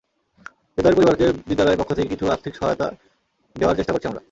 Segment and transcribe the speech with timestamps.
[0.75, 2.87] হৃদয়ের পরিবারকে বিদ্যালয়ের পক্ষ থেকে কিছু আর্থিক সহায়তা
[3.55, 4.19] দেওয়ার চেষ্টা করছি আমরা।